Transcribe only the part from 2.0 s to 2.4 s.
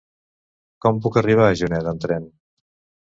tren?